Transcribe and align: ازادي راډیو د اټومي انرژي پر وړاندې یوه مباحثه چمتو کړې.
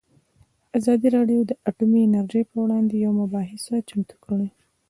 ازادي 0.77 1.07
راډیو 1.17 1.41
د 1.45 1.51
اټومي 1.69 2.01
انرژي 2.05 2.41
پر 2.49 2.57
وړاندې 2.61 2.93
یوه 3.03 3.15
مباحثه 3.21 3.77
چمتو 3.89 4.15
کړې. 4.25 4.47